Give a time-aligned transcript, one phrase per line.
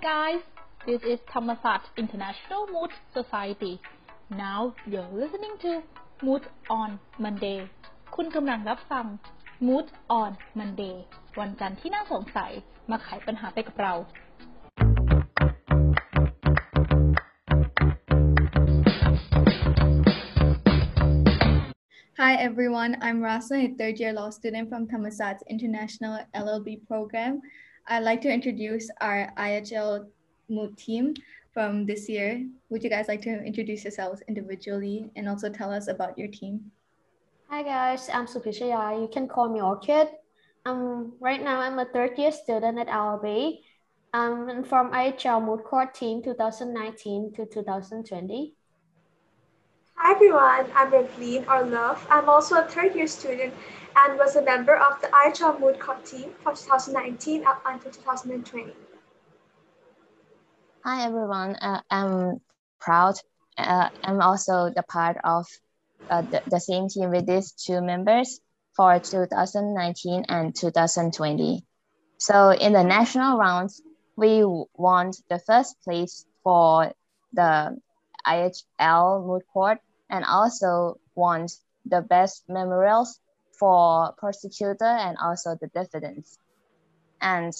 [0.00, 0.40] guys.
[0.86, 3.80] This is Thammasat International Moot Society.
[4.30, 5.82] Now you're listening to
[6.22, 7.58] Moot on Monday.
[8.16, 9.06] คุณกำลังรับฟัง
[9.66, 9.86] Moot
[10.20, 10.96] on Monday
[11.40, 12.52] วันจันทร์ที่น่าสงสัย
[12.90, 13.94] มาไขปัญหาไปกับเรา
[22.22, 27.34] Hi everyone, I'm Rasa, a third year law student from Thammasat's International LLB program.
[27.90, 30.08] I'd like to introduce our IHL
[30.50, 31.14] Moot team
[31.54, 32.44] from this year.
[32.68, 36.70] Would you guys like to introduce yourselves individually and also tell us about your team?
[37.48, 39.00] Hi guys, I'm Supishaya.
[39.00, 40.08] You can call me Orchid.
[40.66, 43.60] Um, right now I'm a third year student at LLB.
[44.12, 48.54] I'm from IHL Moot Court team 2019 to 2020.
[50.00, 52.06] Hi everyone, I'm Ravleen or Love.
[52.08, 53.52] I'm also a third year student
[53.96, 58.72] and was a member of the IHL Moot Court team for 2019 up until 2020.
[60.84, 62.40] Hi everyone, uh, I'm
[62.80, 63.16] proud.
[63.58, 65.46] Uh, I'm also the part of
[66.08, 68.40] uh, the, the same team with these two members
[68.76, 71.64] for 2019 and 2020.
[72.18, 73.82] So in the national rounds,
[74.16, 74.44] we
[74.74, 76.92] won the first place for
[77.32, 77.76] the
[78.24, 79.78] IHL Moot Court
[80.10, 81.52] and also want
[81.84, 83.20] the best memorials
[83.58, 86.38] for prosecutor and also the defendants.
[87.20, 87.52] And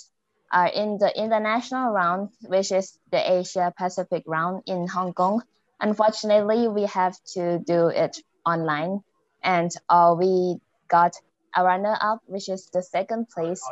[0.52, 5.42] uh, in the international round, which is the Asia Pacific round in Hong Kong,
[5.80, 9.02] unfortunately, we have to do it online.
[9.42, 11.14] And uh, we got
[11.54, 13.62] a runner up, which is the second place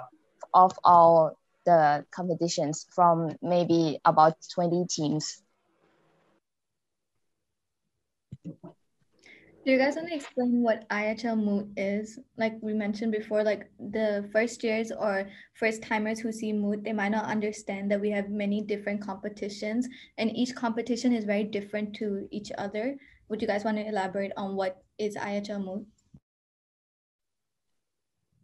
[0.53, 5.43] of all the competitions from maybe about 20 teams.
[9.67, 12.21] Do you guys want to explain what IHL Moot is?
[12.37, 16.93] Like we mentioned before, like the first years or first timers who see Moot, they
[16.93, 21.97] might not understand that we have many different competitions and each competition is very different
[21.97, 22.97] to each other.
[23.29, 25.85] Would you guys want to elaborate on what is IHL Moot?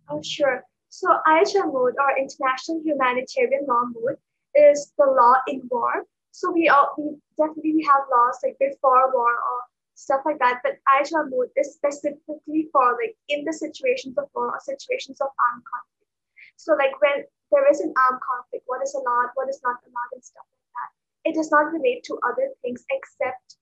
[0.09, 0.65] Oh, sure.
[0.89, 4.19] So IHL Moot or International Humanitarian Law Moot
[4.57, 6.03] is the law in war.
[6.33, 10.61] So we all we definitely have laws like before war or stuff like that.
[10.63, 15.29] But IHL Moot is specifically for like in the situations of war or situations of
[15.29, 16.13] armed conflict.
[16.57, 20.13] So like when there is an armed conflict, what is allowed, what is not allowed,
[20.13, 20.91] and stuff like that.
[21.31, 23.57] It does not relate to other things except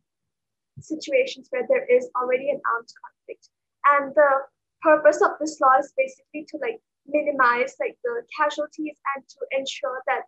[0.80, 3.48] situations where there is already an armed conflict.
[3.84, 4.46] And the
[4.82, 10.02] purpose of this law is basically to like minimize like the casualties and to ensure
[10.06, 10.24] that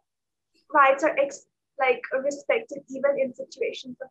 [0.72, 1.46] rights are ex-
[1.78, 4.08] like respected even in situations of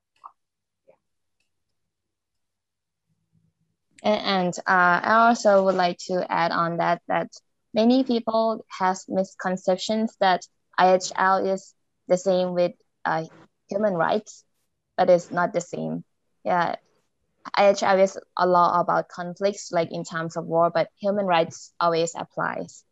[4.04, 7.30] And uh, I also would like to add on that that
[7.74, 10.42] many people has misconceptions that
[10.80, 11.74] IHL is
[12.08, 12.74] the same with
[13.06, 13.26] uh,
[13.70, 14.44] human rights,
[14.98, 16.04] but it's not the same.
[16.44, 16.76] Yeah,
[17.56, 22.14] IHL is a law about conflicts, like in times of war, but human rights always
[22.16, 22.84] applies.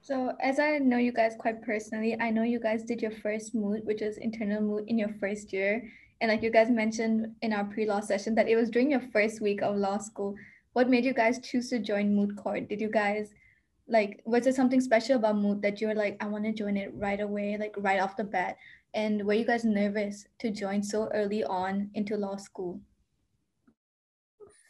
[0.00, 3.54] So as I know you guys quite personally, I know you guys did your first
[3.54, 5.84] moot, which is internal moot in your first year.
[6.20, 9.40] And like you guys mentioned in our pre-law session that it was during your first
[9.40, 10.34] week of law school.
[10.72, 12.68] What made you guys choose to join Moot Court?
[12.68, 13.34] Did you guys
[13.88, 16.76] like was there something special about Moot that you were like, I want to join
[16.76, 18.56] it right away, like right off the bat?
[18.94, 22.80] And were you guys nervous to join so early on into law school?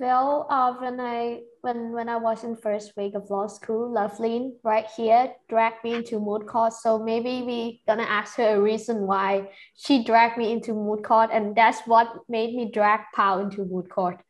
[0.01, 4.53] Well, uh, when I when when I was in first week of law school, Loveline
[4.63, 6.73] right here dragged me into moot court.
[6.73, 11.31] So maybe we gonna ask her a reason why she dragged me into moot court,
[11.33, 14.23] and that's what made me drag Pao into moot court.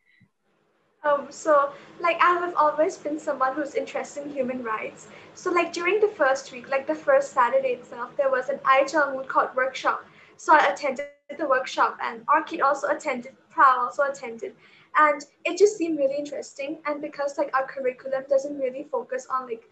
[1.04, 5.08] Um, so like I have always been someone who's interested in human rights.
[5.34, 9.14] So like during the first week, like the first Saturday itself, there was an IHL
[9.14, 10.02] moot court workshop.
[10.38, 13.36] So I attended the workshop, and Orchid also attended.
[13.50, 14.54] Pao also attended
[14.98, 16.78] and it just seemed really interesting.
[16.86, 19.64] And because like our curriculum doesn't really focus on like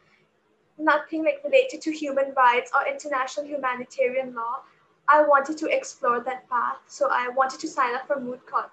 [0.78, 4.56] nothing like related to human rights or international humanitarian law
[5.08, 6.76] i wanted to explore that path.
[6.86, 8.70] So i wanted to sign up for moot court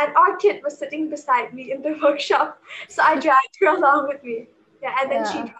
[0.00, 2.60] and Orchid was sitting beside me in the workshop.
[2.88, 4.48] So i dragged her along with me.
[4.82, 5.52] Yeah and then yeah.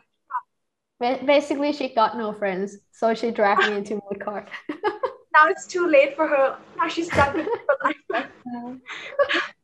[1.00, 2.79] she basically she got no friends.
[2.93, 4.49] So she dragged me into moot court
[5.34, 6.56] now it's too late for her.
[6.78, 8.78] Now she's stuck with her life.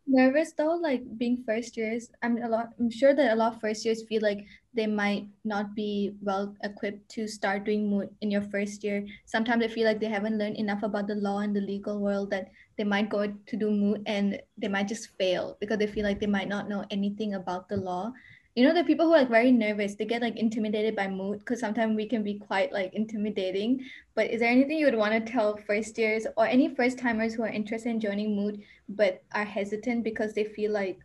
[0.07, 2.11] Nervous though like being first years.
[2.23, 4.45] I'm a lot i'm sure that a lot of first years feel like
[4.75, 9.07] they might not be well equipped to start doing moot in your first year.
[9.27, 12.31] Sometimes i feel like they haven't learned enough about the law and the legal world
[12.31, 16.05] that they might go to do moot and they might just fail because they feel
[16.05, 18.11] like they might not know anything about the law
[18.57, 21.39] you know the people who are like very nervous they get like intimidated by moot
[21.39, 23.85] because sometimes we can be quite like intimidating.
[24.15, 27.35] But is there anything you would want to tell first years or any first timers
[27.35, 30.99] who are interested in joining moot but are hesitant because they feel like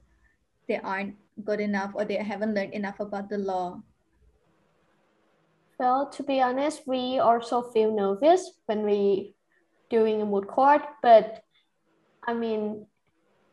[0.67, 3.79] they aren't good enough or they haven't learned enough about the law?
[5.77, 9.35] Well to be honest we also feel nervous when we
[9.91, 11.43] doing a moot court but
[12.25, 12.87] i mean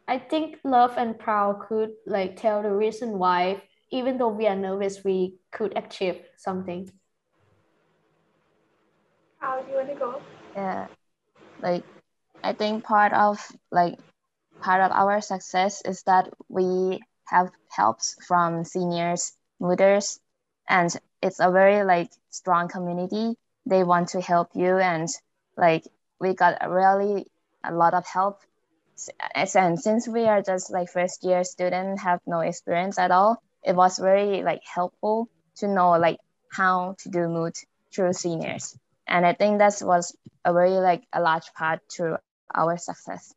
[0.09, 3.62] I think love and proud could like tell the reason why
[3.93, 6.91] even though we are nervous, we could achieve something.
[9.39, 10.21] How do you want to go?
[10.56, 10.87] Yeah,
[11.61, 11.85] like
[12.43, 13.39] I think part of
[13.71, 13.99] like
[14.61, 20.19] part of our success is that we have helps from seniors, mothers,
[20.69, 23.37] and it's a very like strong community.
[23.67, 25.09] They want to help you, and
[25.56, 25.85] like
[26.19, 27.27] we got really
[27.62, 28.41] a lot of help.
[29.35, 33.75] And since we are just like first year student, have no experience at all, it
[33.75, 36.19] was very like helpful to know like
[36.50, 37.59] how to do moot
[37.94, 38.76] through seniors.
[39.06, 42.19] And i think that was a very like a large part to
[42.55, 43.35] our success.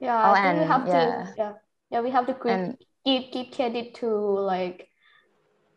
[0.00, 0.92] Yeah oh, and we have yeah.
[0.92, 1.52] to yeah.
[1.90, 4.88] yeah we have to and, give give credit to like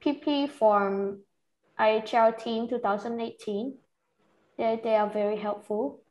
[0.04, 1.20] pp from
[1.80, 3.78] ihl team 2018
[4.58, 6.02] they, they are very helpful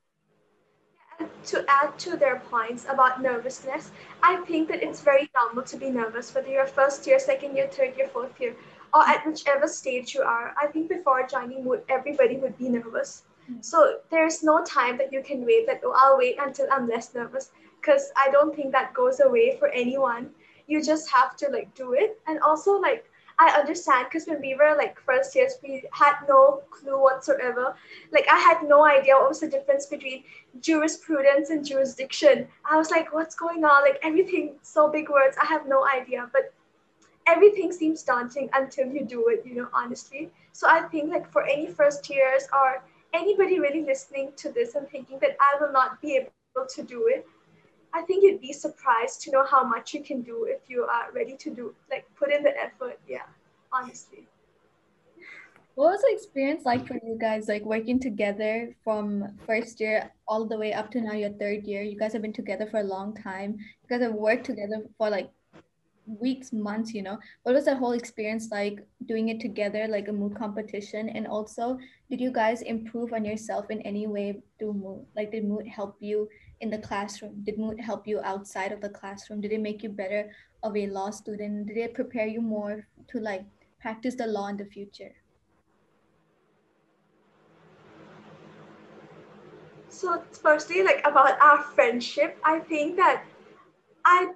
[1.46, 3.90] to add to their points about nervousness,
[4.22, 7.68] I think that it's very normal to be nervous, whether you're first year, second year,
[7.68, 8.56] third year, fourth year,
[8.92, 10.54] or at whichever stage you are.
[10.60, 13.24] I think before joining Moot, everybody would be nervous.
[13.50, 13.60] Mm-hmm.
[13.60, 17.14] So there's no time that you can wait that, oh, I'll wait until I'm less
[17.14, 17.50] nervous,
[17.80, 20.30] because I don't think that goes away for anyone.
[20.66, 22.18] You just have to like do it.
[22.26, 26.62] And also like I understand because when we were like first years, we had no
[26.70, 27.74] clue whatsoever.
[28.12, 30.24] Like I had no idea what was the difference between
[30.60, 32.46] jurisprudence and jurisdiction.
[32.70, 33.82] I was like, what's going on?
[33.82, 35.36] Like everything, so big words.
[35.40, 36.30] I have no idea.
[36.32, 36.52] But
[37.26, 40.30] everything seems daunting until you do it, you know, honestly.
[40.52, 42.82] So I think like for any first years or
[43.12, 47.06] anybody really listening to this and thinking that I will not be able to do
[47.08, 47.26] it,
[47.94, 51.12] I think you'd be surprised to know how much you can do if you are
[51.12, 52.98] ready to do, like, put in the effort.
[53.08, 53.22] Yeah,
[53.72, 54.26] honestly.
[55.76, 60.44] What was the experience like for you guys, like working together from first year all
[60.44, 61.82] the way up to now your third year?
[61.82, 63.58] You guys have been together for a long time.
[63.58, 65.30] You guys have worked together for like
[66.06, 67.18] weeks, months, you know.
[67.42, 71.08] What was that whole experience like doing it together, like a moot competition?
[71.08, 71.78] And also,
[72.10, 75.06] did you guys improve on yourself in any way through moot?
[75.16, 76.28] Like, did moot help you
[76.60, 77.42] in the classroom?
[77.44, 79.40] Did moot help you outside of the classroom?
[79.40, 80.30] Did it make you better
[80.62, 81.66] of a law student?
[81.66, 83.44] Did it prepare you more to like
[83.80, 85.12] practice the law in the future?
[89.88, 93.24] So firstly, like about our friendship, I think that
[94.04, 94.32] I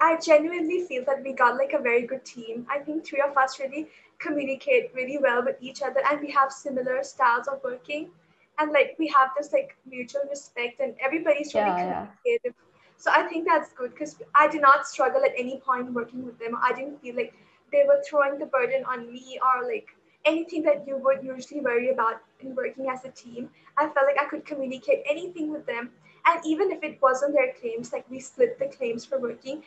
[0.00, 2.66] I genuinely feel that we got like a very good team.
[2.70, 3.88] I think three of us really
[4.18, 8.10] communicate really well with each other, and we have similar styles of working,
[8.58, 12.40] and like we have this like mutual respect, and everybody's really yeah, communicative.
[12.44, 12.50] Yeah.
[12.96, 16.38] So I think that's good because I did not struggle at any point working with
[16.38, 16.56] them.
[16.60, 17.32] I didn't feel like
[17.70, 19.88] they were throwing the burden on me or like
[20.24, 23.50] anything that you would usually worry about in working as a team.
[23.76, 25.90] I felt like I could communicate anything with them
[26.28, 29.62] and even if it wasn't their claims, like we split the claims for working,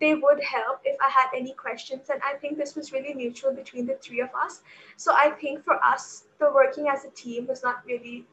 [0.00, 2.08] they would help if I had any questions.
[2.10, 4.62] And I think this was really mutual between the three of us.
[4.96, 8.26] So I think for us, the working as a team was not really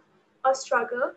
[0.46, 1.14] a struggle.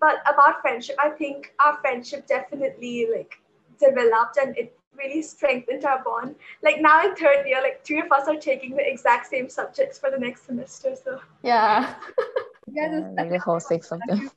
[0.00, 3.40] But about friendship, I think our friendship definitely like
[3.78, 6.34] developed and it really strengthened our bond.
[6.62, 9.98] Like now in third year, like three of us are taking the exact same subjects
[9.98, 10.94] for the next semester.
[11.02, 11.94] So yeah.
[12.72, 14.30] yeah, the whole six of them.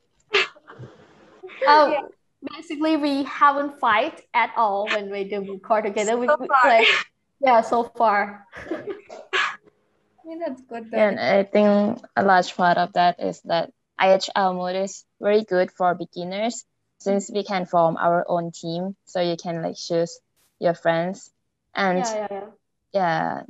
[1.68, 2.02] Um, yeah.
[2.54, 6.12] Basically we haven't fight at all when we do record together.
[6.12, 6.88] So we like
[7.42, 8.46] yeah, so far.
[8.70, 10.92] I mean that's good.
[10.92, 10.98] Though.
[10.98, 15.72] And I think a large part of that is that IHL moot is very good
[15.72, 16.66] for beginners
[17.00, 18.96] since we can form our own team.
[19.06, 20.20] So you can like choose
[20.60, 21.32] your friends
[21.74, 22.48] and yeah, yeah, yeah.
[22.94, 23.42] yeah.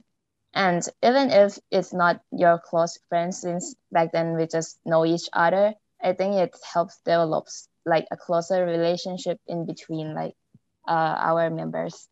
[0.56, 5.28] And even if it's not your close friends, since back then we just know each
[5.34, 7.48] other, I think it helps develop
[7.86, 10.34] like a closer relationship in between like
[10.88, 12.08] uh, our members.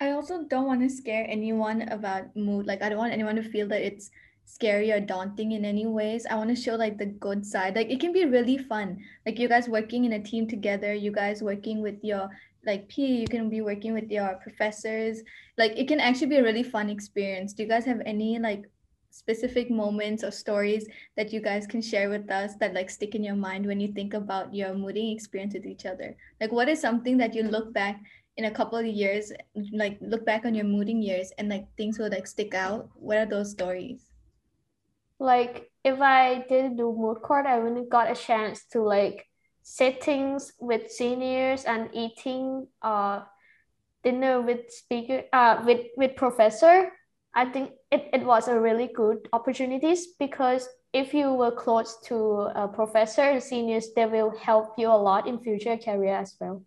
[0.00, 2.66] I also don't want to scare anyone about moot.
[2.66, 4.10] Like I don't want anyone to feel that it's
[4.44, 6.26] scary or daunting in any ways.
[6.28, 7.76] I want to show like the good side.
[7.76, 8.98] Like it can be really fun.
[9.24, 12.28] Like you guys working in a team together, you guys working with your
[12.66, 15.22] like P, you can be working with your professors.
[15.56, 17.52] Like it can actually be a really fun experience.
[17.52, 18.64] Do you guys have any like
[19.14, 23.22] specific moments or stories that you guys can share with us that like stick in
[23.22, 26.80] your mind when you think about your mooting experience with each other like what is
[26.80, 28.00] something that you look back
[28.36, 29.32] in a couple of years,
[29.72, 32.88] like look back on your mooting years and like things will like stick out?
[32.94, 34.10] What are those stories?
[35.18, 39.26] Like if I didn't do moot court, I wouldn't got a chance to like
[39.62, 43.22] sittings with seniors and eating uh
[44.02, 46.90] dinner with speaker uh with with professor.
[47.34, 52.50] I think it, it was a really good opportunities because if you were close to
[52.54, 56.62] a professor and seniors, they will help you a lot in future career as well.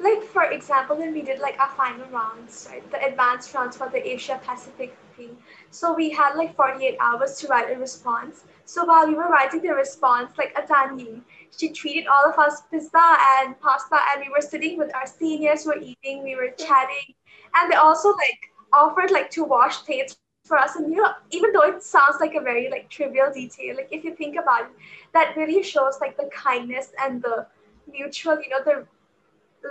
[0.00, 3.88] Like for example, when we did like our final rounds, right, the advanced rounds for
[3.90, 5.36] the Asia Pacific thing.
[5.70, 8.44] So we had like 48 hours to write a response.
[8.64, 11.20] So while we were writing the response, like Atani,
[11.56, 15.66] she treated all of us pizza and pasta, and we were sitting with our seniors,
[15.66, 17.14] we were eating, we were chatting,
[17.54, 20.76] and they also like offered like to wash plates for us.
[20.76, 24.04] And you know even though it sounds like a very like trivial detail like if
[24.04, 24.70] you think about it
[25.12, 27.46] that really shows like the kindness and the
[27.90, 28.86] mutual you know the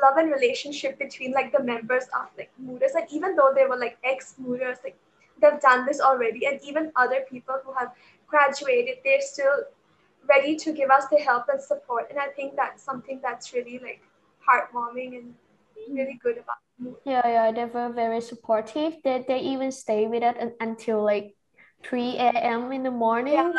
[0.02, 2.96] love and relationship between like the members of like mooters.
[2.96, 4.98] And even though they were like ex mooters like
[5.42, 6.46] they've done this already.
[6.46, 7.92] And even other people who have
[8.28, 9.64] graduated they're still
[10.30, 12.08] ready to give us the help and support.
[12.10, 14.02] And i think that's something that's really like
[14.48, 15.34] heartwarming and
[15.90, 16.58] really good about
[17.06, 18.96] yeah, yeah, they were very supportive.
[19.04, 21.36] They they even stay with us until like
[21.84, 22.72] 3 a.m.
[22.72, 23.34] in the morning.
[23.34, 23.52] Yeah.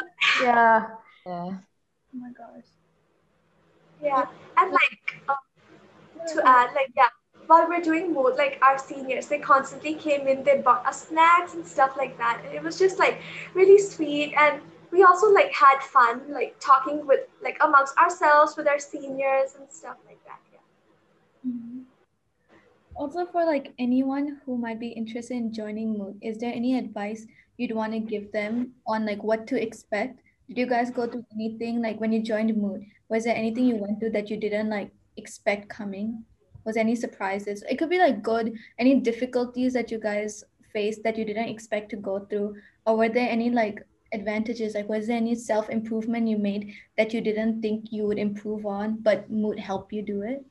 [0.42, 0.86] Yeah.
[1.26, 1.58] Yeah.
[2.14, 2.66] Oh my gosh.
[4.02, 4.26] Yeah,
[4.56, 4.98] and like
[5.28, 5.36] um,
[6.34, 7.08] to add, like yeah,
[7.46, 11.54] while we're doing moot, like our seniors, they constantly came in, they bought us snacks
[11.54, 13.20] and stuff like that, and it was just like
[13.54, 14.34] really sweet.
[14.36, 14.60] And
[14.90, 19.70] we also like had fun, like talking with like amongst ourselves with our seniors and
[19.70, 20.40] stuff like that.
[20.52, 21.50] Yeah.
[21.50, 21.91] Mm-hmm.
[22.94, 27.26] Also, for like anyone who might be interested in joining Moot, is there any advice
[27.56, 30.20] you'd want to give them on like what to expect?
[30.48, 32.82] Did you guys go through anything like when you joined Moot?
[33.08, 36.24] Was there anything you went through that you didn't like expect coming?
[36.64, 37.64] Was any surprises?
[37.68, 41.90] It could be like good, any difficulties that you guys faced that you didn't expect
[41.90, 42.56] to go through,
[42.86, 44.74] or were there any like advantages?
[44.74, 48.66] Like, was there any self improvement you made that you didn't think you would improve
[48.66, 50.44] on, but Moot helped you do it?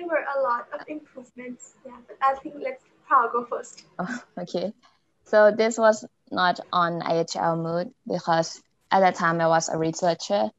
[0.00, 1.74] There were a lot of improvements.
[1.84, 2.82] Yeah, but I think let's
[3.32, 3.84] go first.
[3.98, 4.72] Oh, okay.
[5.24, 10.50] So this was not on IHL moot because at that time I was a researcher,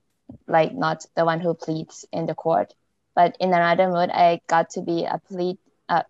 [0.48, 2.72] like not the one who pleads in the court.
[3.16, 5.58] But in another moot, I got to be a plead,
[5.90, 6.04] uh,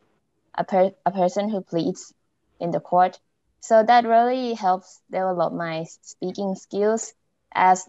[0.54, 2.14] a, per, a person who pleads
[2.60, 3.18] in the court.
[3.62, 7.14] So that really helps develop my speaking skills
[7.54, 7.88] as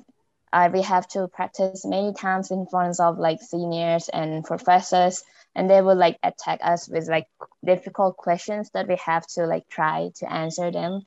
[0.52, 5.68] uh, we have to practice many times in front of like seniors and professors and
[5.68, 7.26] they will like attack us with like
[7.64, 11.02] difficult questions that we have to like try to answer them.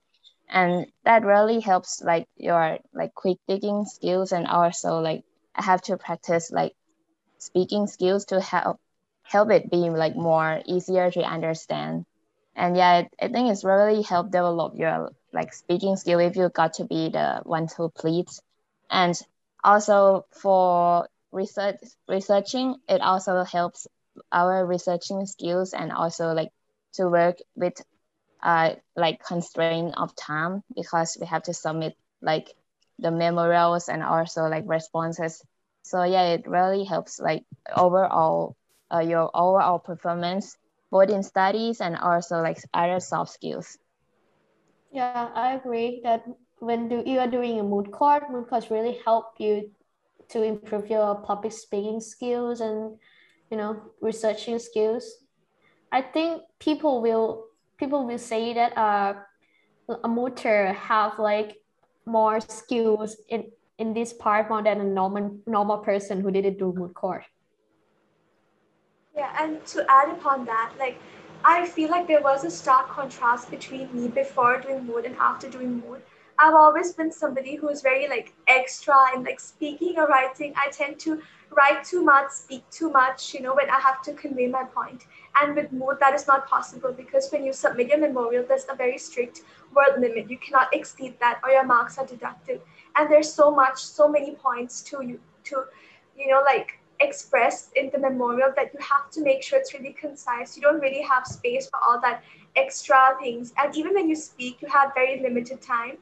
[0.50, 5.24] And that really helps like your like quick thinking skills and also like
[5.56, 6.74] i have to practice like
[7.40, 8.80] speaking skills to help
[9.24, 12.06] help it be like more easier to understand.
[12.56, 16.74] And yeah i think it's really help develop your like speaking skill if you got
[16.76, 18.42] to be the one who pleads.
[18.90, 19.20] And
[19.66, 21.78] also for research
[22.10, 23.88] researching it also helps
[24.32, 26.52] our researching skills and also like
[26.94, 27.74] to work with
[28.44, 32.48] uh like constraint of time because we have to submit like
[33.00, 35.44] the memorials and also like responses.
[35.84, 37.44] So yeah it really helps like
[37.76, 38.56] overall
[38.94, 40.58] uh, your overall performance
[40.92, 43.78] both in studies and also like other soft skills.
[44.92, 46.26] Yeah i agree that
[46.60, 49.72] when do, you are doing a moot court, moot courts really help you
[50.30, 52.98] to improve your public speaking skills and
[53.52, 55.06] you know researching skills.
[55.92, 57.46] I think people will
[57.78, 59.14] people will say that uh,
[59.90, 61.58] a mooter have like
[62.06, 66.74] more skills in in this part more than a normal normal person who didn't do
[66.74, 67.24] moot court.
[69.16, 70.98] Yeah, and to add upon that, like
[71.44, 75.50] I feel like there was a stark contrast between me before doing moot and after
[75.50, 76.04] doing moot.
[76.38, 80.54] I've always been somebody who's very like extra in like speaking or writing.
[80.58, 81.22] I tend to
[81.56, 85.06] write too much, speak too much, you know, when I have to convey my point.
[85.42, 88.76] And with moot, that is not possible because when you submit your memorial, there's a
[88.76, 89.42] very strict
[89.74, 90.30] word limit.
[90.30, 92.62] You cannot exceed that or your marks are deducted.
[92.98, 95.64] And there's so much, so many points to you to,
[96.18, 99.94] you know, like express in the memorial that you have to make sure it's really
[99.94, 100.56] concise.
[100.56, 102.24] You don't really have space for all that
[102.56, 103.54] extra things.
[103.58, 105.98] And even when you speak, you have very limited time.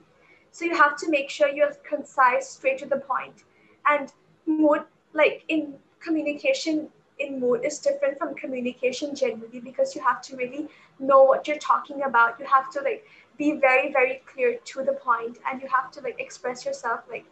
[0.53, 3.43] So you have to make sure you're concise, straight to the point.
[3.87, 4.13] And
[4.45, 10.35] moot, like in communication in moot is different from communication generally because you have to
[10.35, 10.67] really
[10.99, 12.39] know what you're talking about.
[12.39, 13.03] You have to like
[13.35, 17.25] be very, very clear to the point and you have to like express yourself like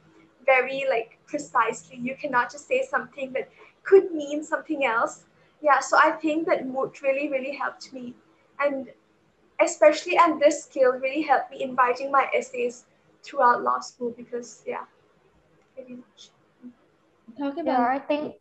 [0.44, 1.98] very like precisely.
[1.98, 3.50] You cannot just say something that
[3.84, 5.26] could mean something else.
[5.62, 8.16] Yeah, so I think that moot really, really helped me.
[8.60, 8.90] And
[9.60, 12.86] especially and this skill really helped me in writing my essays
[13.24, 14.86] throughout law school because yeah,
[15.76, 16.30] pretty much.
[17.38, 18.36] Talk about Yeah, I think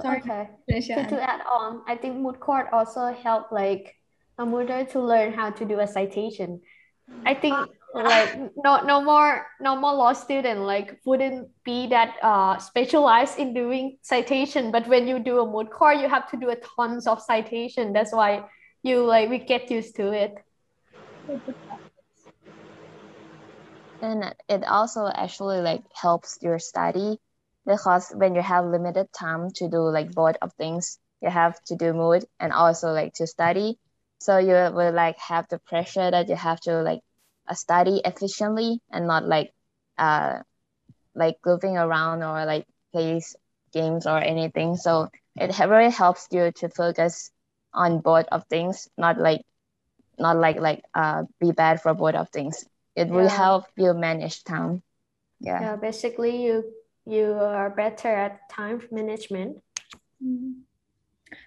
[0.00, 0.18] Sorry.
[0.18, 0.48] okay.
[0.66, 3.94] finish your To, to add on, I think moot court also help like
[4.38, 6.60] a mooter to learn how to do a citation.
[7.26, 7.56] I think
[7.94, 13.98] like no no more normal law student like wouldn't be that uh specialized in doing
[14.00, 17.20] citation, but when you do a moot court, you have to do a tons of
[17.20, 17.92] citation.
[17.92, 18.44] That's why
[18.82, 20.34] you like we get used to it.
[24.02, 27.18] And it also actually like helps your study
[27.66, 31.76] because when you have limited time to do like both of things, you have to
[31.76, 33.78] do moot and also like to study.
[34.20, 37.00] So you will like have the pressure that you have to like
[37.48, 39.52] uh, study efficiently and not like
[39.98, 40.40] uh
[41.14, 43.36] like goofing around or like plays
[43.72, 44.76] games or anything.
[44.76, 47.30] So it really helps you to focus
[47.72, 49.42] on both of things, not like
[50.18, 52.64] not like like uh be bad for both of things.
[52.94, 54.82] It will help you manage time.
[55.40, 55.60] Yeah.
[55.60, 56.72] Yeah, basically you
[57.06, 59.58] you are better at time management.
[60.22, 60.62] Mm.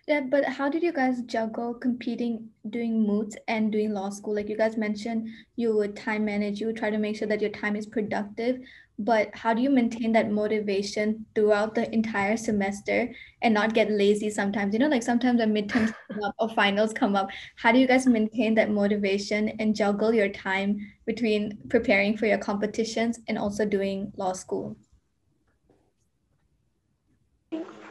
[0.07, 4.35] Yeah, but how did you guys juggle competing, doing moots and doing law school?
[4.35, 7.41] Like you guys mentioned, you would time manage, you would try to make sure that
[7.41, 8.59] your time is productive.
[8.97, 14.29] But how do you maintain that motivation throughout the entire semester and not get lazy
[14.29, 14.73] sometimes?
[14.73, 17.87] You know, like sometimes when midterms come up or finals come up, how do you
[17.87, 23.65] guys maintain that motivation and juggle your time between preparing for your competitions and also
[23.65, 24.77] doing law school?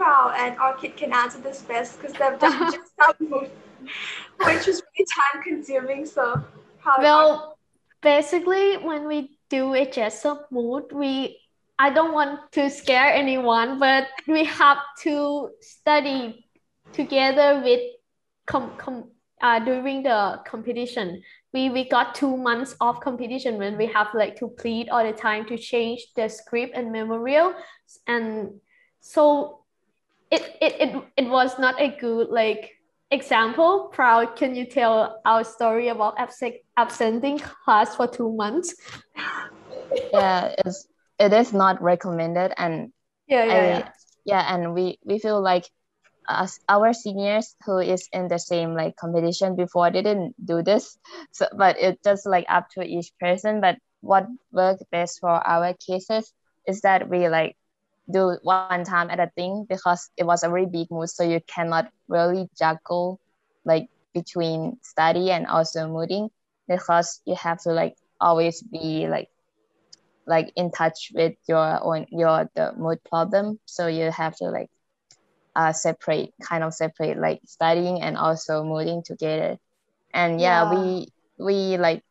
[0.05, 3.51] Proud and Orchid can answer this best because they've done just that moot,
[4.45, 6.05] which is really time consuming.
[6.05, 6.45] So
[6.99, 7.57] Well,
[8.03, 11.41] basically, when we do a Jessup moot, we
[11.79, 16.45] I don't want to scare anyone, but we have to study
[16.93, 17.81] together with
[18.47, 21.23] com, com uh, during the competition.
[21.55, 25.17] We we got two months of competition when we have like to plead all the
[25.17, 27.55] time to change the script and memorial,
[28.07, 28.61] and
[29.01, 29.64] so
[30.35, 32.73] it it it, it was not a good like
[33.11, 33.91] example.
[33.93, 38.75] Proud, can you tell our story about absent absenting class for two months?
[40.13, 40.87] Yeah, it's
[41.19, 42.93] it is not recommended and
[43.27, 43.89] Yeah, yeah, I yeah.
[44.25, 45.67] yeah, and we we feel like
[46.29, 50.99] us our seniors who is in the same like competition before they didn't do this.
[51.33, 53.61] So but it's just like up to each person.
[53.61, 56.33] But what worked best for our cases
[56.67, 57.57] is that we like
[58.11, 61.31] do one time at a thing because it was a very big moot, so you
[61.41, 63.19] cannot really juggle
[63.65, 66.29] like between study and also mooting
[66.69, 69.29] because you have to like always be like
[70.27, 74.69] like in touch with your own your the moot problem so you have to like
[75.57, 79.57] uh separate kind of separate like studying and also mooting together
[80.13, 80.69] and yeah, Yeah.
[80.69, 82.03] we we like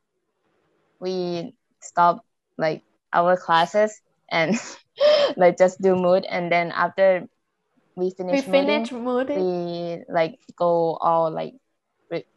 [1.00, 2.24] we stop
[2.58, 4.56] like our classes and
[5.38, 7.26] like just do moot and then after
[7.96, 9.38] we finish We finish mooting, mooting.
[9.38, 11.54] we like go all like
[12.10, 12.28] re-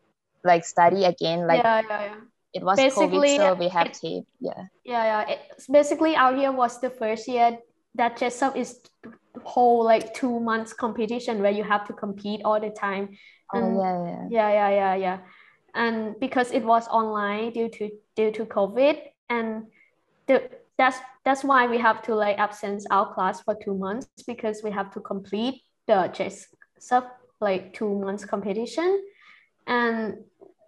[0.45, 2.17] like study again like yeah, yeah, yeah.
[2.53, 5.35] it was Basically, covid so we have it- tape yeah Yeah, yeah.
[5.57, 7.59] It's basically our year was the first year
[7.97, 8.79] that Jessup is
[9.43, 13.17] whole like two months competition where you have to compete all the time.
[13.55, 15.19] oh And yeah yeah yeah, yeah, yeah, yeah.
[15.75, 18.97] And because it was online due to due to COVID,
[19.29, 19.67] and
[20.27, 24.63] the that's that's why we have to like absence our class for two months because
[24.63, 26.47] we have to complete the chess
[26.79, 27.05] sub
[27.41, 29.03] like two months competition.
[29.67, 30.19] And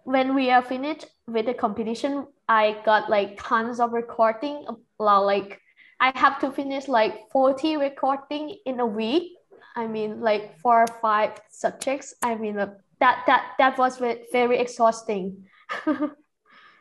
[0.03, 4.65] when we are finished with the competition, I got like tons of recording.
[4.97, 5.59] Well, Like
[5.99, 9.33] I have to finish like 40 recording in a week.
[9.75, 12.13] I mean, like four or five subjects.
[12.23, 15.45] I mean, that that that was very exhausting.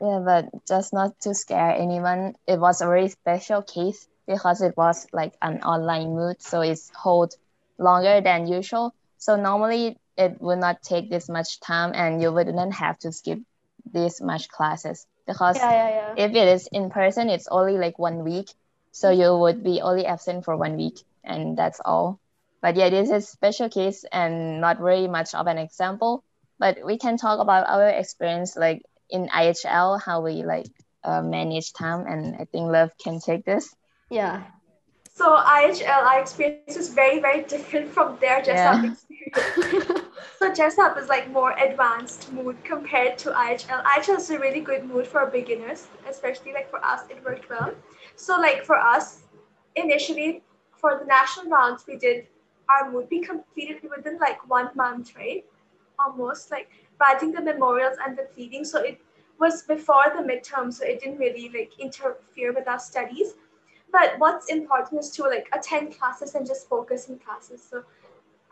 [0.00, 4.76] Yeah, but just not to scare anyone, it was a very special case because it
[4.76, 7.34] was like an online moot, so it's hold
[7.78, 8.94] longer than usual.
[9.18, 13.40] So normally it would not take this much time and you wouldn't have to skip
[13.92, 16.14] this much classes because yeah, yeah, yeah.
[16.26, 18.48] if it is in person, it's only like one week.
[18.92, 22.20] So you would be only absent for one week and that's all.
[22.60, 26.22] But yeah, this is special case and not very much of an example.
[26.58, 30.66] But we can talk about our experience like in IHL, how we like
[31.04, 32.06] uh, manage time.
[32.06, 33.74] And I think Love can take this.
[34.10, 34.42] Yeah.
[35.14, 38.82] So IHL, our experience is very, very different from their just Yeah.
[38.84, 40.02] experience.
[40.38, 43.82] So Jessup is like more advanced moot compared to IHL.
[43.82, 47.72] IHL is a really good moot for beginners, especially like for us, it worked well.
[48.14, 49.22] So like for us,
[49.74, 50.42] initially
[50.76, 52.28] for the national rounds, we did
[52.68, 53.08] our moot.
[53.10, 55.44] We completed within like one month, right?
[55.98, 58.64] Almost like writing the memorials and the pleading.
[58.64, 59.00] So it
[59.38, 63.34] was before the midterm, so it didn't really like interfere with our studies.
[63.92, 67.62] But what's important is to like attend classes and just focus in classes.
[67.68, 67.84] So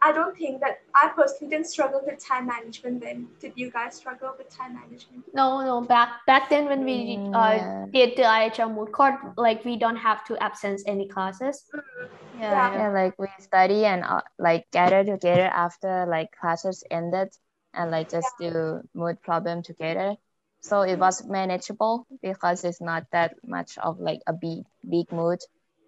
[0.03, 3.29] I don't think that I personally didn't struggle with time management then.
[3.41, 5.25] Did you guys struggle with time management?
[5.35, 5.81] No, no.
[5.83, 7.87] Back back then when we Mm, uh, yeah.
[7.93, 11.65] did the IHL moot court, like we don't have to absence any classes.
[11.75, 12.09] Mhm.
[12.41, 12.73] Yeah, Yeah.
[12.75, 12.83] yeah.
[12.83, 17.29] Yeah, like we study and uh, like gather together after like classes ended
[17.77, 20.17] and like just do moot problem together.
[20.61, 25.39] So it was manageable because it's not that much of like a big big moot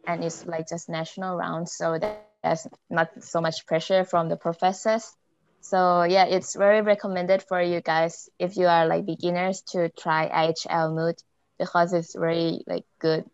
[0.07, 1.69] and it's like just national round.
[1.69, 5.11] So there's not so much pressure from the professors.
[5.61, 10.29] So yeah, it's very recommended for you guys if you are like beginners to try
[10.29, 11.21] IHL moot
[11.59, 13.25] because it's very like good.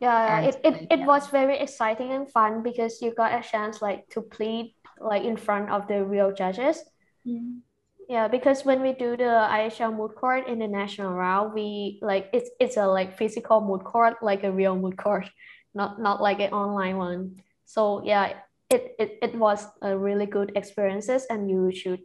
[0.00, 4.08] Yeah, it, it, it was very exciting and fun because you got a chance like
[4.10, 6.82] to plead like in front of the real judges.
[7.26, 7.60] Mm.
[8.08, 12.30] Yeah, because when we do the IHL moot court in the national round, we like
[12.32, 15.28] it's it's a like physical moot court, like a real moot court,
[15.74, 17.42] not not like an online one.
[17.66, 18.32] So yeah,
[18.70, 22.00] it, it, it was a really good experiences and you should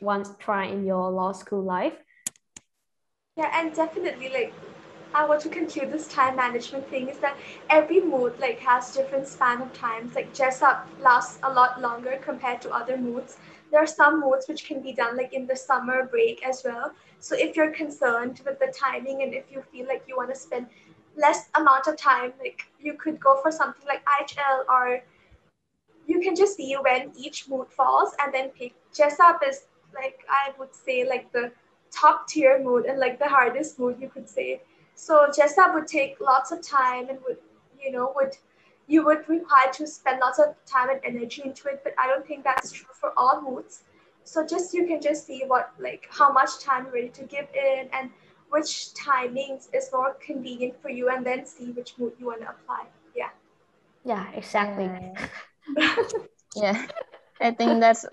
[0.00, 1.94] once try in your law school life.
[3.36, 4.54] Yeah, and definitely like
[5.14, 7.36] I want to conclude this time management thing is that
[7.70, 10.14] every moot like has different span of times.
[10.14, 13.36] Like Jessup lasts a lot longer compared to other moots.
[13.70, 16.92] There are some moots which can be done like in the summer break as well.
[17.18, 20.36] So if you're concerned with the timing and if you feel like you want to
[20.38, 20.66] spend
[21.16, 25.00] less amount of time, like you could go for something like IHL or
[26.06, 28.74] you can just see when each moot falls and then pick.
[28.92, 31.52] Jessup is like I would say like the
[31.90, 34.60] top tier moot and like the hardest moot you could say.
[34.94, 37.38] So Jessup would take lots of time and would
[37.80, 38.36] you know would
[38.86, 42.26] you would require to spend lots of time and energy into it, but I don't
[42.26, 43.82] think that's true for all moots.
[44.24, 47.46] So just you can just see what like how much time you're ready to give
[47.54, 48.10] in and
[48.50, 52.48] which timings is more convenient for you and then see which moot you want to
[52.50, 52.84] apply.
[53.14, 53.30] Yeah.
[54.04, 54.84] Yeah, exactly.
[54.84, 55.28] Yeah.
[56.56, 56.86] yeah
[57.40, 58.06] i think that's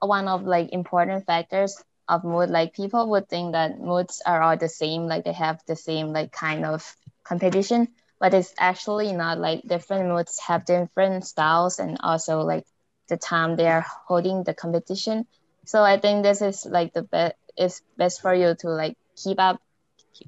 [0.00, 4.56] one of like important factors of moot like people would think that moots are all
[4.56, 7.88] the same like they have the same like kind of competition
[8.22, 12.64] but it's actually not like different moots have different styles and also like
[13.08, 15.26] the time they are holding the competition
[15.66, 19.40] so i think this is like the best it's best for you to like keep
[19.40, 19.60] up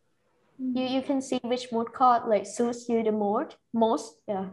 [0.62, 4.14] You you can see which moot court like suits you the most most.
[4.28, 4.50] Yeah.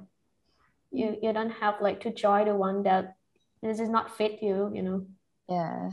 [0.91, 1.19] You mm.
[1.21, 3.15] you don't have like to join the one that
[3.61, 5.05] this is not fit you, you know.
[5.47, 5.91] yeah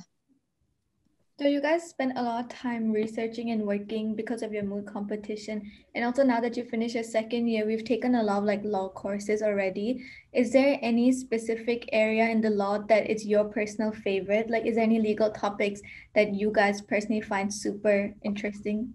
[1.38, 4.86] So you guys spend a lot of time researching and working because of your moot
[4.86, 5.60] competition.
[5.94, 8.64] And also now that you finished your second year, we've taken a lot of like
[8.64, 10.02] law courses already.
[10.32, 14.48] Is there any specific area in the law that is your personal favorite?
[14.48, 15.82] Like is there any legal topics
[16.14, 18.94] that you guys personally find super interesting?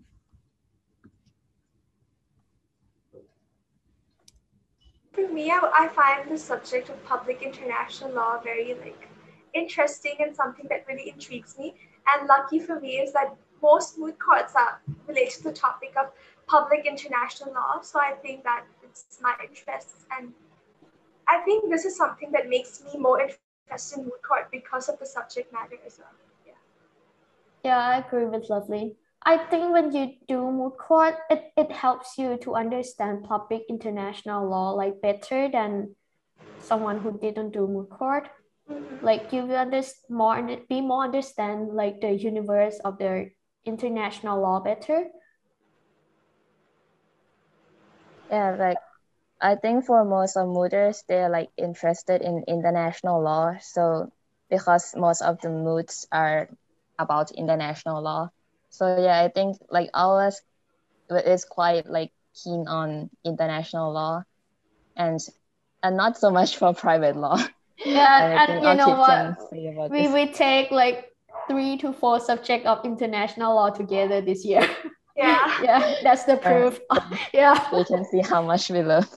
[5.31, 9.07] Me, I, I find the subject of public international law very like
[9.53, 11.75] interesting and something that really intrigues me.
[12.07, 16.11] And lucky for me is that most moot courts are related to the topic of
[16.47, 17.81] public international law.
[17.81, 20.33] So I think that it's my interest, and
[21.27, 24.99] I think this is something that makes me more interested in moot court because of
[24.99, 26.11] the subject matter as well.
[26.45, 26.53] Yeah.
[27.63, 28.95] Yeah, I agree with Lovely.
[29.23, 34.47] I think when you do moot court, it, it helps you to understand public international
[34.49, 35.95] law like better than
[36.59, 38.29] someone who didn't do moot court.
[38.69, 39.01] Mhm.
[39.03, 43.31] Like you will understand more be more understand like the universe of the
[43.65, 45.09] international law better.
[48.29, 48.77] yeah like
[49.41, 54.11] i think for most of mooters they're like interested in international law so
[54.49, 56.49] because most of the moots are
[56.99, 58.29] about international law
[58.71, 60.41] so yeah i think like ours
[61.25, 62.11] is quite like
[62.43, 64.23] keen on international law
[64.95, 65.19] and
[65.83, 67.37] and not so much for private law
[67.85, 69.17] Yeah, I and think you know what?
[69.17, 70.13] can say about We this.
[70.13, 71.09] we take like
[71.49, 74.61] three to four subject of international law together this year.
[75.17, 75.39] Yeah.
[75.63, 76.79] Yeah, that's the proof.
[77.33, 77.55] Yeah.
[77.73, 79.09] we can see how much we love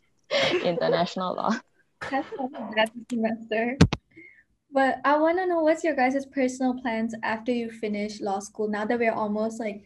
[0.63, 1.53] international law
[2.11, 3.77] That's not a semester.
[4.75, 8.67] But I want to know what's your guys' personal plans after you finish law school.
[8.67, 9.85] Now that we're almost like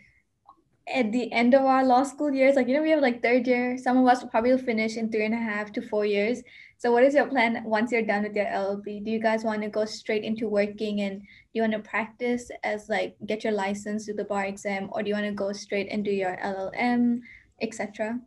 [0.89, 3.47] at the end of our law school years, like you know, we have like third
[3.47, 3.77] year.
[3.77, 6.43] Some of us will probably finish in three and a half to four years.
[6.79, 9.05] So, what is your plan once you're done with your LLB?
[9.05, 12.51] Do you guys want to go straight into working and do you want to practice
[12.65, 15.53] as like get your license, do the bar exam, or do you want to go
[15.53, 17.21] straight and do your LLM,
[17.61, 18.21] etc.?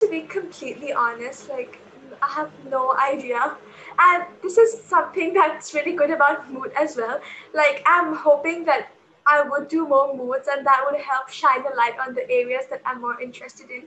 [0.00, 1.80] To be completely honest, like
[2.22, 3.56] I have no idea.
[3.98, 7.20] And this is something that's really good about moot as well.
[7.52, 8.88] Like I'm hoping that
[9.26, 12.64] I would do more moots and that would help shine a light on the areas
[12.70, 13.84] that I'm more interested in.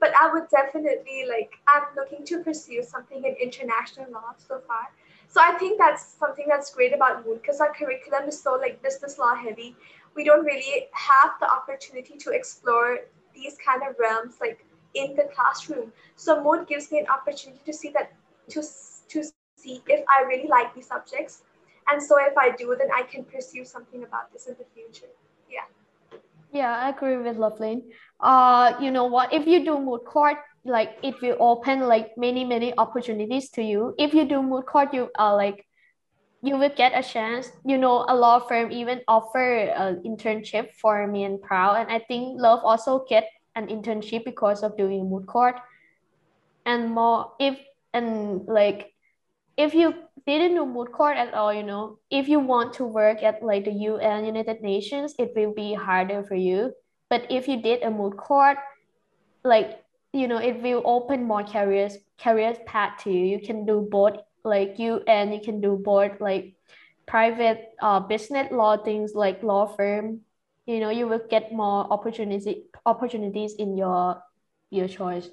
[0.00, 4.88] But I would definitely like I'm looking to pursue something in international law so far.
[5.28, 8.82] So I think that's something that's great about Moot because our curriculum is so like
[8.82, 9.76] business law heavy.
[10.14, 13.00] We don't really have the opportunity to explore
[13.34, 15.92] these kind of realms like in the classroom.
[16.16, 18.12] So Moot gives me an opportunity to see that
[18.50, 19.24] to to
[19.56, 21.42] see if I really like these subjects.
[21.90, 25.10] And so if I do, then I can pursue something about this in the future.
[25.48, 25.64] Yeah.
[26.52, 27.82] Yeah, I agree with Loveline.
[28.20, 29.32] Uh, you know what?
[29.32, 33.94] If you do moot court, like it will open like many many opportunities to you.
[33.98, 35.64] If you do moot court, you are like
[36.42, 37.50] you will get a chance.
[37.64, 42.00] You know, a law firm even offer an internship for me and Proud, and I
[42.00, 45.56] think Love also get an internship because of doing moot court.
[46.64, 47.58] And more if
[47.92, 48.94] and like
[49.56, 49.94] if you
[50.26, 53.64] didn't do moot court at all, you know, if you want to work at like
[53.64, 56.72] the UN United Nations, it will be harder for you.
[57.10, 58.58] But if you did a mood court,
[59.42, 63.24] like you know, it will open more careers careers path to you.
[63.24, 66.54] You can do both like you and you can do both like
[67.06, 70.20] private uh, business law things like law firm.
[70.66, 74.22] You know, you will get more opportunity opportunities in your
[74.70, 75.28] your choice.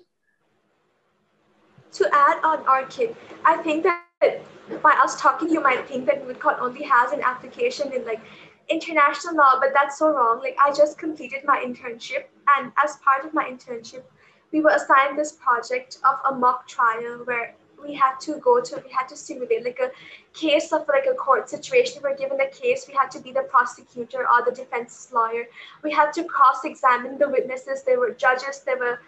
[2.00, 3.15] To add on our Orchid,
[3.46, 4.41] I think that
[4.82, 8.22] by us talking, you might think that Mootcourt only has an application in like
[8.70, 10.39] international law, but that's so wrong.
[10.39, 12.26] Like I just completed my internship,
[12.58, 14.04] and as part of my internship,
[14.52, 18.82] we were assigned this project of a mock trial where we had to go to,
[18.86, 19.92] we had to simulate like a
[20.34, 22.02] case of like a court situation.
[22.04, 25.46] We're given a case, we had to be the prosecutor or the defense lawyer.
[25.84, 27.84] We had to cross-examine the witnesses.
[27.84, 28.62] There were judges.
[28.66, 29.00] There were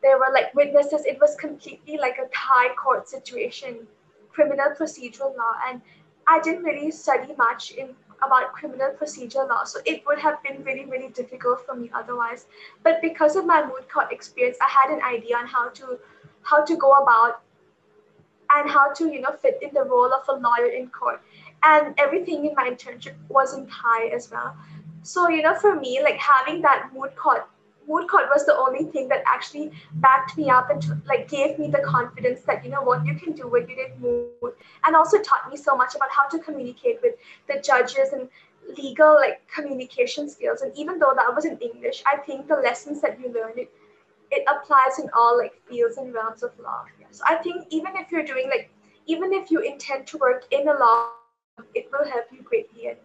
[0.00, 1.04] there were like witnesses.
[1.06, 3.86] It was completely like a Thai court situation
[4.30, 5.80] criminal procedural law and
[6.28, 7.88] I didn't really study much in
[8.22, 12.46] about criminal procedure law, so it would have been really, really difficult for me otherwise.
[12.82, 15.98] But because of my moot court experience, I had an idea on how to
[16.42, 17.42] how to go about
[18.54, 21.22] and how to you know fit in the role of a lawyer in court.
[21.64, 24.56] And everything in my internship was in Thai as well.
[25.02, 27.48] So you know, for me, like having that moot court
[27.88, 31.68] moot court was the only thing that actually backed me up and like gave me
[31.68, 35.18] the confidence that you know what you can do what you did moot and also
[35.22, 37.14] taught me so much about how to communicate with
[37.48, 38.28] the judges and
[38.76, 43.00] legal like communication skills and even though that was in english i think the lessons
[43.00, 43.70] that you learn it
[44.30, 47.06] it applies in all like fields and realms of law yeah.
[47.10, 48.70] so i think even if you're doing like
[49.06, 51.10] even if you intend to work in a law
[51.74, 52.96] it will help you greatly and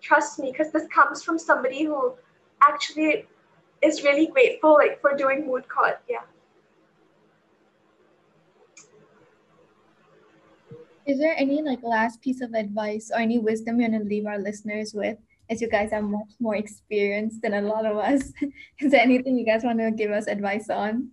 [0.00, 2.12] trust me because this comes from somebody who
[2.68, 3.26] actually
[3.82, 6.00] is really grateful like for doing moot court.
[6.08, 6.22] Yeah.
[11.04, 14.26] Is there any like last piece of advice or any wisdom you want to leave
[14.26, 15.18] our listeners with?
[15.52, 18.32] As you guys are much more experienced than a lot of us,
[18.80, 21.10] is there anything you guys want to give us advice on?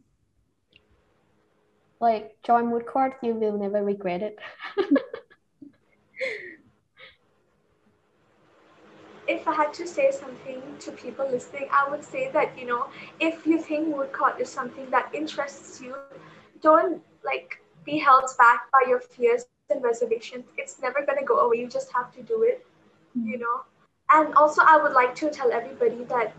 [2.00, 4.40] Like join moot court, you will never regret it.
[9.28, 12.88] if I had to say something to people listening, I would say that, you know,
[13.20, 15.98] if you think moot court is something that interests you,
[16.62, 20.46] don't like be held back by your fears and reservations.
[20.58, 21.58] It's never going to go away.
[21.58, 22.66] You just have to do it,
[23.18, 23.28] mm-hmm.
[23.28, 23.64] you know.
[24.12, 26.34] And also, I would like to tell everybody that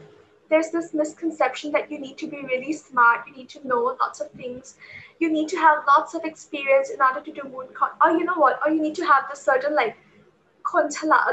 [0.48, 4.20] there's this misconception that you need to be really smart, you need to know lots
[4.20, 4.74] of things,
[5.20, 7.92] you need to have lots of experience in order to do moot court.
[8.04, 8.58] Or you know what?
[8.64, 9.96] Or you need to have this certain like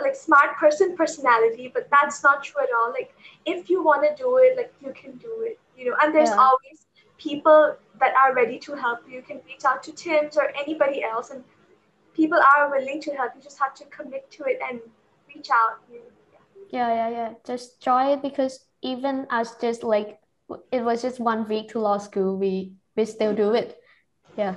[0.04, 2.92] like smart person personality, but that's not true at all.
[2.92, 3.14] Like
[3.46, 5.96] if you want to do it, like you can do it, you know.
[6.02, 6.38] And there's yeah.
[6.38, 6.86] always
[7.18, 9.16] people that are ready to help you.
[9.16, 11.44] You can reach out to Tim's or anybody else, and
[12.14, 13.34] people are willing to help.
[13.36, 14.80] You just have to commit to it and
[15.34, 15.80] reach out.
[15.92, 16.17] You know?
[16.70, 16.94] Yeah.
[16.94, 17.34] yeah, yeah.
[17.46, 20.20] Just try it because even as just like
[20.72, 23.78] it was just one week to law school, we we still do it.
[24.38, 24.56] Yeah.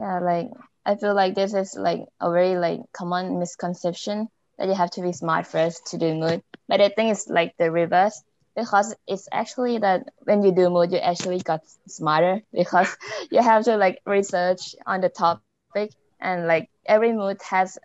[0.00, 0.48] Yeah, like
[0.84, 4.28] I feel like this is like a very like common misconception
[4.58, 6.42] that you have to be smart first to do moot.
[6.68, 8.22] But I think it's like the reverse
[8.56, 12.96] because it's actually that when you do moot, you actually got smarter because
[13.30, 17.78] you have to like research on the topic and like every moot has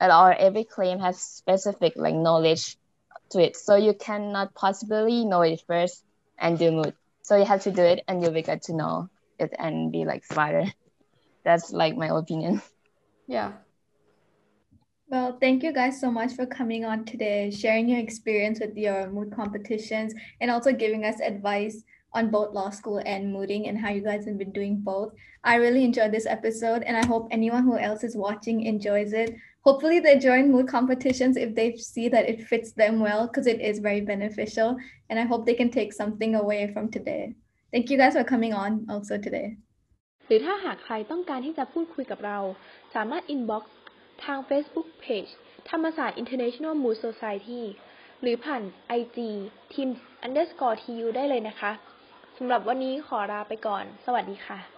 [0.00, 2.76] or every claim has specific like knowledge
[3.30, 6.04] to it so you cannot possibly know it first
[6.38, 9.08] and do moot so you have to do it and you'll be good to know
[9.38, 10.64] it and be like smarter
[11.44, 12.60] that's like my opinion
[13.26, 13.52] Yeah.
[15.08, 19.10] Well, thank you guys so much for coming on today, sharing your experience with your
[19.10, 23.90] moot competitions, and also giving us advice on both law school and mooting and how
[23.90, 25.12] you guys have been doing both.
[25.42, 29.34] I really enjoyed this episode, and I hope anyone who else is watching enjoys it.
[29.66, 33.60] Hopefully, they join mood competitions if they see that it fits them well, because it
[33.68, 34.76] is very beneficial.
[35.08, 37.34] And I hope they can take something away from today.
[37.72, 39.48] Thank you guys for coming on also today.
[40.26, 42.38] หรือถ้าหากใครต้องการที่จะพูดคุยกับเรา
[42.94, 43.64] สามารถ inbox
[44.24, 45.30] ทาง Facebook Page
[45.70, 47.62] ธรรมศาสตร์ International Mood Society
[48.22, 48.62] หรือผ่าน
[48.98, 49.18] IG
[49.72, 51.72] teams underscore tu ได้เลยนะคะ
[52.36, 54.73] สำหรับวันนี้ขอลาไปก่อน สวัสดีค่ะ